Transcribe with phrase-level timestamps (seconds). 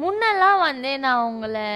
[0.00, 1.68] முன்னெல்லாம் வந்து நான் உங்களை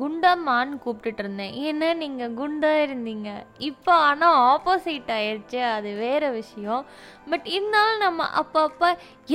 [0.00, 3.30] குண்டம்மான்னு கூப்பிட்டுட்டு இருந்தேன் ஏன்னா நீங்கள் குண்டாக இருந்தீங்க.
[3.68, 6.82] இப்போ ஆனால் ஆப்போசிட் ஆயிடுச்சு அது வேற விஷயம்.
[7.30, 8.88] பட் இருந்தாலும் நம்ம அப்பப்போ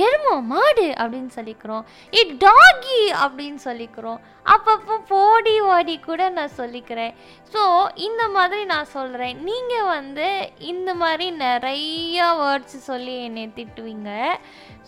[0.04, 1.84] எருமோ மாடு அப்படின்னு சொல்லிக்கிறோம்.
[2.18, 4.20] ஏ டாகி அப்படின்னு சொல்லிக்கிறோம்.
[4.54, 7.12] அப்பப்போ போடி ஓடி கூட நான் சொல்லிக்கிறேன்.
[7.52, 7.62] ஸோ
[8.08, 10.28] இந்த மாதிரி நான் சொல்கிறேன் நீங்கள் வந்து
[10.72, 14.10] இந்த மாதிரி நிறைய வேர்ட்ஸ் சொல்லி என்னை திட்டுவீங்க.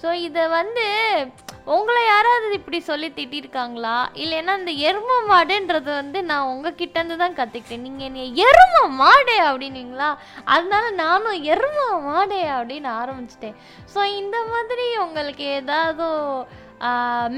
[0.02, 0.86] ஸோ இதை வந்து
[1.75, 3.95] உங்களை யாராவது இப்படி சொல்லி திட்டிருக்காங்களா?
[4.23, 10.11] இல்லைன்னா இந்த எரும மாடுன்றது வந்து நான் உங்ககிட்டருந்து தான் கற்றுக்கிட்டேன் நீங்கள் என்னை எரும மாடு அப்படின்னீங்களா?
[10.55, 11.78] அதனால நானும் எரும
[12.09, 13.57] மாடு அப்படின்னு ஆரம்பிச்சிட்டேன்.
[13.95, 16.07] ஸோ இந்த மாதிரி உங்களுக்கு ஏதாவது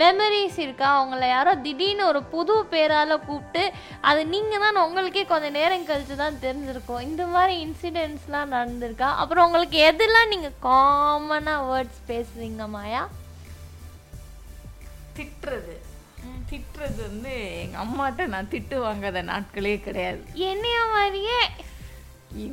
[0.02, 0.88] மெமரிஸ் இருக்கா?
[1.02, 3.62] உங்களை யாரோ திடீர்னு ஒரு புது பேரால் கூப்பிட்டு
[4.08, 7.04] அது நீங்கள் தான் உங்களுக்கே கொஞ்சம் நேரம் கழிச்சு தான் தெரிஞ்சிருக்கும்.
[7.08, 9.10] இந்த மாதிரி இன்சிடென்ட்ஸ்லாம் நடந்திருக்கா?
[9.22, 13.04] அப்புறம் உங்களுக்கு எதெல்லாம் நீங்கள் காமனாக வேர்ட்ஸ் பேசுவீங்க மாயா?
[15.18, 15.76] திட்டுறது.
[16.50, 20.20] திட்டுறது வந்து எங்கள் அம்மாட்ட நான் திட்டு வாங்காத நாட்களே கிடையாது.
[20.50, 21.40] என்னைய மாதிரியே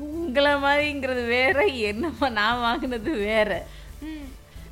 [0.07, 3.51] உங்களை மாதிரிங்கிறது வேற என்னம்மா நான் வாங்கினது வேற.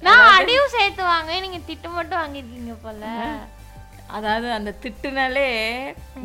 [0.05, 3.09] நான் அடியும் சேர்த்து வாங்க நீங்க திட்டு மட்டும் வாங்கிருக்கீங்க போல.
[4.17, 5.47] அதாவது அந்த திட்டுனாலே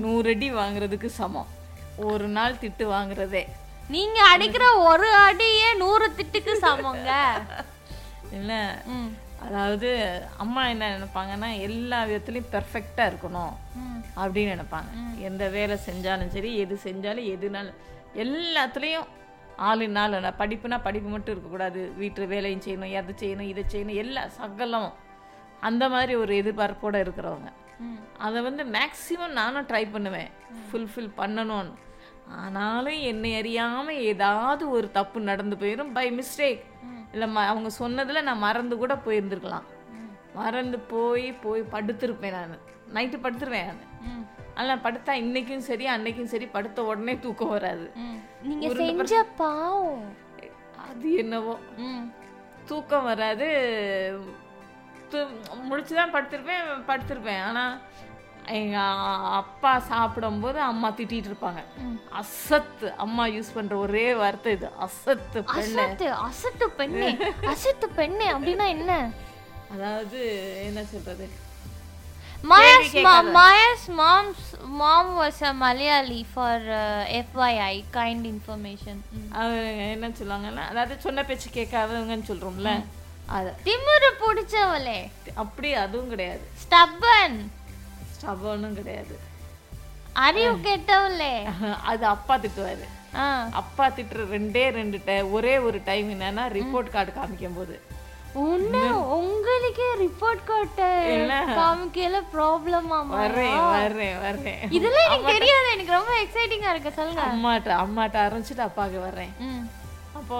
[0.04, 1.50] நூறு அடி வாங்குறதுக்கு சமம்.
[2.08, 3.44] ஒரு நாள் திட்டு வாங்குறதே.
[3.88, 7.12] நீங்க அடிக்கிற ஒரு அடியே நூறு திட்டுக்கு சமங்க.
[8.38, 8.60] இல்லை.
[9.46, 9.88] அதாவது
[10.36, 13.54] அம்மா என்ன நினைப்பாங்கன்னா எல்லா விதத்துலையும் பெர்ஃபெக்டாக இருக்கணும்
[14.20, 14.90] அப்படின்னு நினைப்பாங்க.
[15.28, 17.78] எந்த வேலை செஞ்சாலும் சரி எது செஞ்சாலும் எதுனாலும்.
[18.24, 19.08] எல்லாத்துலேயும்
[19.68, 21.80] ஆளு நாள் படிப்புனா படிப்பு மட்டும் இருக்கக்கூடாது.
[22.00, 24.90] வீட்டு வேலையும் செய்யணும் அது செய்யணும் இதை செய்யணும் எல்லா சகலம்
[25.68, 27.50] அந்த மாதிரி ஒரு எதிர்பார்ப்போடு இருக்கிறவங்க.
[28.26, 30.30] அதை வந்து மேக்ஸிமம் நானும் ட்ரை பண்ணுவேன்.
[30.68, 31.74] ஃபுல்ஃபில் பண்ணணும்னு.
[32.42, 36.62] ஆனாலும் என்னை அறியாமல் ஏதாவது ஒரு தப்பு நடந்து போயிடும் பை மிஸ்டேக்
[37.12, 39.66] இல்லை ம அவங்க சொன்னதில் நான் மறந்து கூட போயிருந்துருக்கலாம்.
[40.38, 42.64] மறந்து போய் போய் படுத்திருப்பேன் நான்.
[42.96, 44.24] நைட்டு படுத்துருவேன் நான்.
[44.60, 47.86] ஆனால் படுத்தா இன்னைக்கும் சரி அன்னைக்கும் சரி படுத்த உடனே தூக்கம் வராது.
[48.48, 50.06] நீங்க செஞ்ச பாவம்.
[50.88, 51.54] அது என்னவோ.
[52.70, 53.48] தூக்கம் வராது.
[55.68, 57.42] முடிச்சு தான் படுத்திருப்பேன் படுத்திருப்பேன்.
[57.48, 57.74] ஆனால்
[58.60, 59.04] எங்கள்
[59.40, 61.62] அப்பா சாப்பிடும்போது அம்மா திட்டிட்டு இருப்பாங்க.
[62.20, 62.88] அசத்து.
[63.04, 64.68] அம்மா யூஸ் பண்ணுற ஒரே வார்த்தை இது.
[64.86, 67.10] அசத்து அசத்து அசத்து பெண்ணே.
[67.54, 68.92] அசத்து பெண்ணே அப்படின்னா என்ன?
[69.74, 70.20] அதாவது
[70.68, 71.26] என்ன சொல்றது?
[72.46, 74.42] Maya's mom, Maya's mom's
[74.80, 78.96] mom was a Malayali for uh, FYI, kind information.
[79.12, 79.32] ம்.
[79.32, 79.60] அவங்க
[79.94, 82.72] என்ன சொல்லுவாங்கன்னா அதாவது சொன்ன பேச்சு கேட்காதவங்கன்னு சொல்கிறோம்ல
[83.26, 85.10] அது திமிரு பிடிச்சவளே.
[85.34, 86.44] அப்படி அதுவும் கிடையாது.
[86.62, 87.38] ஸ்டப்பன்.
[88.16, 89.16] ஸ்டபனும் கிடையாது.
[90.12, 91.34] அறிவு கெட்டவளே.
[91.82, 92.86] அது அப்பா திட்டுவாரு.
[93.52, 97.82] அப்பா திட்டுற ரெண்டே ரெண்டு ஒரே ஒரு டைம் என்னன்னா ரிப்போர்ட் கார்டு காமிக்கும் போது
[99.16, 100.86] உங்களுக்கே ரிப்போர்ட் கார்டு
[101.56, 104.60] காமிக்கல ப்ராப்ளம் வர்றேன் வர்றேன் வர்றேன்.
[104.70, 105.68] இதெல்லாம் எனக்கு தெரியாது.
[105.72, 107.22] எனக்கு ரொம்ப எக்ஸைட்டிங்கா இருக்கு சொல்லுங்க.
[107.26, 109.32] அம்மாட்ட அம்மாட்ட ஆரம்பிச்சுட்டு அப்பாவுக்கு வர்றேன்.
[110.14, 110.38] அப்போ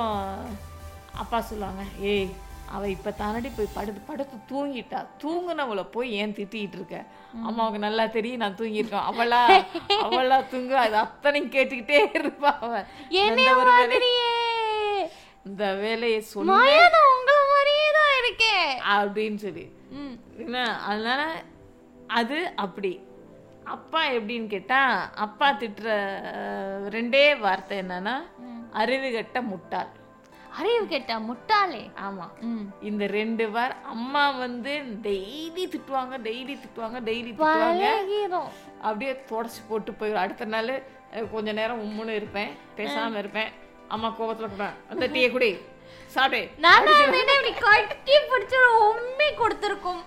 [1.15, 2.29] அப்பா சொல்லுவாங்க ஏய்
[2.69, 5.01] அவ இப்ப தானடி போய் படுத்து படுத்து தூங்கிட்டா.
[5.23, 6.97] தூங்குனவளை போய் ஏன் திட்டிட்டு இருக்க?
[7.45, 9.07] அம்மாவுக்கு நல்லா தெரியும் நான் தூங்கியிருக்கேன்.
[9.11, 9.41] அவளா
[10.07, 12.73] அவளா தூங்கு அது அத்தனையும் கேட்டுக்கிட்டே இருப்பா அவ.
[13.23, 14.31] என்னைய இந்த ஒரு வேலை- மாதிரியே.
[15.45, 16.53] இந்த வேலையை சொல்லி
[18.95, 19.67] அப்படின்னு சொல்லி.
[20.45, 21.23] என்ன அதனால
[22.21, 22.93] அது அப்படி.
[23.75, 24.81] அப்பா எப்படின்னு கேட்டா
[25.27, 25.93] அப்பா திட்டுற
[26.97, 28.17] ரெண்டே வார்த்தை என்னன்னா
[28.83, 29.91] அறிவு கெட்ட முட்டாள்.
[30.59, 31.81] அறிவு கேட்டா முட்டாளே.
[32.07, 32.27] ஆமா.
[32.81, 34.73] இந்த ரெண்டு வார் அம்மா வந்து
[35.07, 38.43] டெய்லி திட்டுவாங்க டெய்லி திட்டுவாங்க டெய்லி திட்டுவாங்க.
[38.83, 40.73] அப்படியே தொடச்சி போட்டு போயிடும் அடுத்த நாள்
[41.33, 43.51] கொஞ்ச நேரம் உம்முன்னு இருப்பேன் பேசாம இருப்பேன்.
[43.89, 45.51] அம்மா கோவத்துல கூட அந்த டீயை குடி.
[48.91, 50.03] உண்மை கொடுத்துருக்கும்?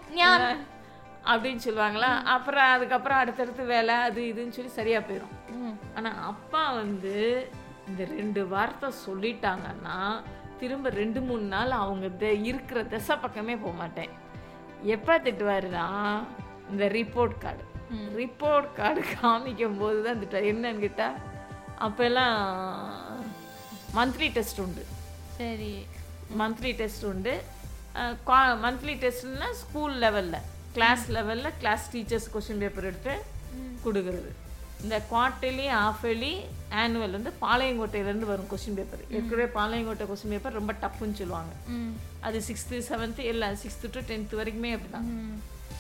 [1.32, 2.12] அப்படின்னு சொல்லுவாங்களா?
[2.36, 5.36] அப்புறம் அதுக்கப்புறம் அடுத்தடுத்து வேலை அது இதுன்னு சொல்லி சரியா போயிடும்.
[5.96, 7.16] ஆனா அப்பா வந்து
[7.90, 9.98] இந்த ரெண்டு வார்த்தை சொல்லிட்டாங்கன்னா
[10.62, 12.06] திரும்ப ரெண்டு மூணு நாள் அவங்க
[12.52, 14.14] இருக்கிற திசை பக்கமே போக மாட்டேன்.
[14.96, 15.88] எப்போ திட்டுவாருன்னா
[16.72, 17.64] இந்த ரிப்போர்ட் கார்டு
[18.22, 20.50] ரிப்போர்ட் கார்டு காமிக்கும் போது தான் திட்டுவார்.
[20.52, 21.08] என்னன்னு கேட்டா
[21.86, 22.38] அப்போல்லாம்
[23.98, 24.84] மந்த்லி டெஸ்ட் உண்டு.
[25.40, 25.74] சரி.
[26.40, 27.34] மந்த்லி டெஸ்ட் உண்டு.
[28.64, 30.40] மந்த்லி டெஸ்ட்னா ஸ்கூல் லெவலில்
[30.76, 33.14] கிளாஸ் லெவலில் கிளாஸ் டீச்சர்ஸ் கொஷின் பேப்பர் எடுத்து
[33.86, 34.32] கொடுக்குறது.
[34.84, 36.34] இந்த குவார்டர்லி ஆஃபர்லி
[36.82, 41.54] ஆனுவல் வந்து பாளையங்கோட்டையிலேருந்து வரும் கொஷின் பேப்பர் ஏற்கனவே பாளையங்கோட்டை கொஷின் பேப்பர் ரொம்ப டஃப்னு சொல்லுவாங்க.
[42.28, 45.08] அது சிக்ஸ்த்து செவன்த்து இல்லை சிக்ஸ்த்து டு டென்த்து வரைக்குமே அப்படிதான்.
[45.16, 45.36] ம்.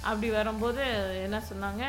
[0.10, 0.84] அப்படி வரும்போது
[1.26, 1.84] என்ன சொன்னாங்க?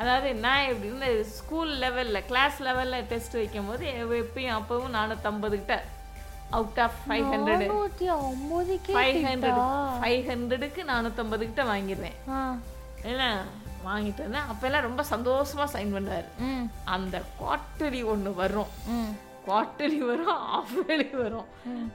[0.00, 1.08] அதாவது நான் எப்படி இந்த
[1.38, 3.84] ஸ்கூல் லெவலில் கிளாஸ் லெவலில் டெஸ்ட் வைக்கும்போது
[4.24, 5.76] எப்பயும் அப்பவும் நானூற்றம்பது கிட்ட
[6.50, 7.62] out of five hundred
[8.94, 9.60] five hundred
[10.00, 12.40] five ஹண்ட்ரடுக்கு நானூற்றம்பது கிட்ட வாங்கிடுவேன் ஆ.
[13.04, 13.30] ஏன்னா
[13.84, 14.48] வாங்கிட்டு வந்தேன்.
[14.52, 16.28] அப்பெல்லாம் ரொம்ப சந்தோஷமா சைன் பண்ணுவார்.
[16.84, 18.70] அந்த குவார்ட்டர்லி ஒன்று வரும்.
[18.86, 19.12] ம்.
[19.46, 21.46] குவார்ட்டர்லி வரும் ஆஃப்லி வரும்.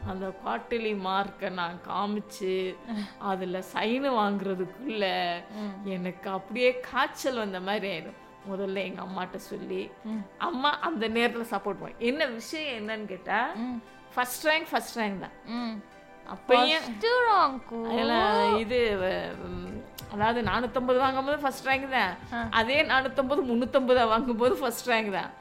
[0.08, 2.54] அந்த குவார்ட்டர்லி மார்க்கை நான் காமிச்சு
[3.24, 5.04] அதில் சைனு வாங்குறதுக்குள்ள
[5.84, 8.20] எனக்கு அப்படியே காய்ச்சல் வந்த மாதிரி ஆயிடும்.
[8.52, 9.82] முதல்ல எங்கள் அம்மாட்ட சொல்லி
[10.38, 13.52] அம்மா அந்த நேரத்தில் சப்போர்ட் பண்ணும் என்ன விஷயம் என்னன்னு கேட்டால்
[14.16, 15.36] ஃபர்ஸ்ட் ரேங்க் ஃபர்ஸ்ட் ரேங்க் தான்.
[16.34, 16.86] அப்பயும்
[18.64, 18.80] இது
[20.14, 22.14] அதாவது நானூற்றம்பது வாங்கும்போது ஃபர்ஸ்ட் ரேங்க் தான்.
[22.60, 25.32] அதே நானூற்றம்பது முந்நூற்றம்பதா வாங்கும்போது ஃபர்ஸ்ட் ரேங்க் தான்.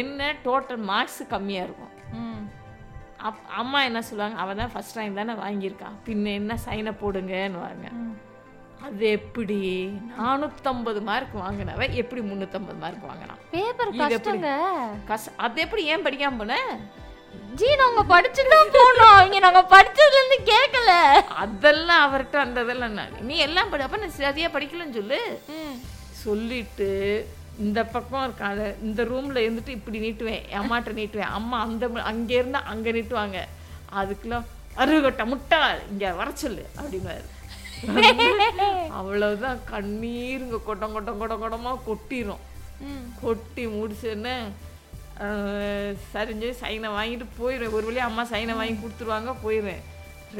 [0.00, 1.92] என்ன டோட்டல் மார்க்ஸ் கம்மியாக இருக்கும்.
[3.28, 4.36] அப் அம்மா என்ன சொல்லுவாங்க?
[4.42, 5.88] அவள் தான் ஃபர்ஸ்ட் ரேங்க் தானே வாங்கியிருக்கா.
[6.08, 7.86] பின்ன என்ன சைனை போடுங்கன்னுவாங்க.
[8.00, 8.14] ம்.
[8.86, 9.60] அது எப்படி?
[10.18, 13.92] நானூற்றம்பது மார்க் வாங்கினவ எப்படி முந்நூற்றம்பது மார்க் வாங்கினான் பேப்பர்?
[14.02, 14.50] கஷ்டங்க.
[15.10, 16.60] கஸ் அது எப்படி ஏன் படிக்காம போன?
[17.58, 19.18] ஜி நாங்க படிச்சுட்டு தான் போனோம்.
[19.26, 20.90] இங்க நாங்க படிச்சதுல இருந்து கேட்கல
[21.42, 23.14] அதெல்லாம் அவர்கிட்ட அந்த இதெல்லாம் நான்.
[23.28, 25.20] நீ எல்லாம் படி அப்போ நான் சரியாக படிக்கலன்னு சொல்லு.
[26.22, 26.88] சொல்லிட்டு
[27.58, 31.32] இந்த பக்கம் இருக்காத இந்த ரூம்ல இருந்துட்டு இப்படி நீட்டுவேன் அம்மாட்ட நீட்டுவேன்.
[31.38, 33.38] அம்மா அந்த அங்க இருந்தா அங்க நீட்டுவாங்க.
[34.00, 34.46] அதுக்கெல்லாம்
[34.76, 35.60] அருகட்ட முட்டை
[35.90, 37.24] இங்க வர சொல்லு அப்படின்னாரு
[38.98, 42.42] அவ்வளவுதான் கண்ணீருங்க கொட்டம் கொட்டம் கொடம் கொடமா கொட்டிரும்.
[42.86, 43.04] ம்.
[43.20, 44.36] கொட்டி முடிச்சோன்னே
[46.12, 49.84] சரிஞ்சு சைனை வாங்கிட்டு போயிடுவேன் ஒரு வழியா அம்மா சைனை வாங்கி கொடுத்துருவாங்க போயிடுவேன்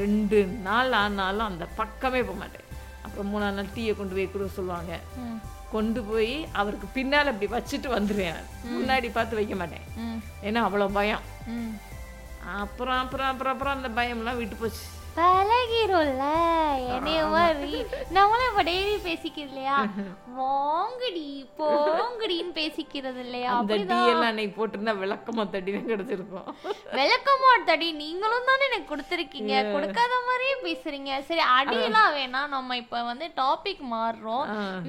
[0.01, 2.67] ரெண்டு நாள் ஆனாலும் அந்த பக்கமே போக மாட்டேன்.
[3.05, 4.95] அப்புறம் மூணாவது நாள் டீயை கொண்டு போய் கொடுக்க சொல்லுவாங்க.
[5.75, 8.41] கொண்டு போய் அவருக்கு பின்னால் அப்படி வச்சுட்டு வந்துடுவேன்.
[8.75, 9.87] முன்னாடி பார்த்து வைக்க மாட்டேன்.
[10.49, 11.25] ஏன்னா அவ்வளோ பயம்.
[12.63, 14.85] அப்புறம் அப்புறம் அப்புறம் அப்புறம் அந்த பயம்லாம் விட்டு போச்சு.
[15.19, 16.25] பழகிரும்ல?
[16.97, 17.73] என்னைய மாதிரி.
[18.17, 19.77] நம்மளும் இப்ப டெய்லி பேசிக்கிறது இல்லையா
[20.39, 21.27] வாங்கடி
[21.59, 26.49] போங்கடின்னு பேசிக்கிறது இல்லையா அந்த டீ எல்லாம் அன்னைக்கு போட்டிருந்தா விளக்கமா தட்டி தான் கிடைச்சிருக்கும்
[26.99, 29.55] விளக்கமா தடி நீங்களும் தானே எனக்கு கொடுத்துருக்கீங்க.
[29.75, 31.11] கொடுக்காத மாதிரியே பேசுறீங்க.
[31.29, 32.53] சரி அடியெல்லாம் வேணாம்.
[32.57, 34.45] நம்ம இப்ப வந்து டாபிக் மாறுறோம்.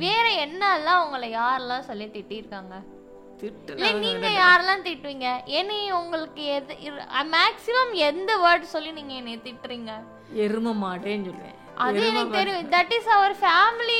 [0.06, 2.75] வேற என்னெல்லாம் உங்களை யாரெல்லாம் சொல்லி திட்டிருக்காங்க?
[2.81, 2.97] திட்டு
[3.45, 5.28] இல்ல நீங்க யாரெல்லாம் திட்டுவீங்க?
[5.60, 6.75] என்னை உங்களுக்கு எது
[7.36, 9.92] மேக்ஸிமம் எந்த வேர்ட் சொல்லி நீங்க என்னை திட்டுறீங்க?
[10.45, 11.57] எரும மாட்டேன்னு சொல்லுவேன்.
[11.86, 12.69] அது எனக்கு தெரியும்.
[12.75, 14.00] தட் இஸ் அவர் ஃபேமிலி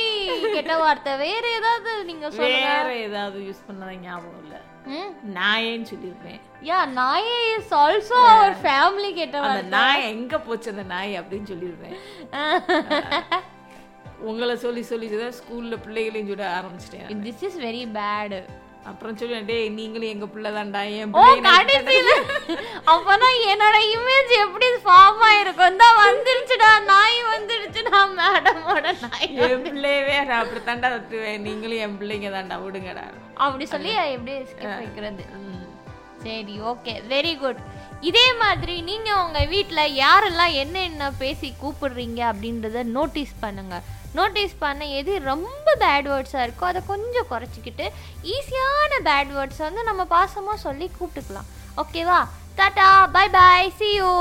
[0.56, 1.12] கெட்ட வார்த்தை.
[1.26, 2.70] வேற ஏதாவது நீங்க சொல்லுங்க.
[2.72, 4.56] வேற ஏதாவது யூஸ் பண்ணாத ஞாபகம் இல்ல.
[5.38, 6.40] நாயேன்னு சொல்லியிருப்பேன்.
[6.68, 11.96] யா நாயே இஸ் ஆல்சோ அவர் ஃபேமிலி கெட்ட அந்த நாய் எங்க போச்சு அந்த நாய் அப்படின்னு சொல்லியிருப்பேன்.
[12.34, 13.44] வார்த்தை
[14.28, 18.34] உங்களை சொல்லி சொல்லி தான் ஸ்கூல்ல பிள்ளைகளையும் சொல்ல ஆரம்பிச்சிட்டேன் திஸ் இஸ் வெரி பேட்
[18.88, 21.14] அப்புறம் சொல்லுவேன் டேய் நீங்களும் எங்க பிள்ளை தான்டா என்
[21.46, 22.12] கடைசியில
[22.92, 25.78] அப்பதான் என்னோட இமேஜ் எப்படி ஃபார்ம் ஆயிருக்கும்.
[25.82, 29.28] தான் வந்துருச்சுடா நாய் வந்துருச்சுடா மேடமோட நாய்.
[29.46, 33.04] என் பிள்ளையவே நான் அப்படி தாண்டா தத்துவேன் நீங்களும் என் பிள்ளைங்க தாண்டா விடுங்கடா.
[33.44, 34.34] அப்படி சொல்லி எப்படி
[34.74, 35.24] வைக்கிறது.
[36.22, 37.60] சரி ஓகே வெரி குட்
[38.06, 43.86] இதே மாதிரி நீங்கள் உங்கள் வீட்டில் யாரெல்லாம் என்னென்ன பேசி கூப்பிடுறீங்க அப்படின்றத நோட்டீஸ் பண்ணுங்கள்
[44.18, 47.86] நோட்டீஸ் பண்ண எது ரொம்ப பேட் வேர்ட்ஸாக இருக்கோ அதை கொஞ்சம் குறைச்சிக்கிட்டு
[48.34, 51.48] ஈஸியான பேட் வேர்ட்ஸ் வந்து நம்ம பாசமாக சொல்லி கூப்பிட்டுக்கலாம்.
[51.82, 52.20] ஓகேவா
[52.60, 52.86] tata
[53.16, 54.12] bye bye see you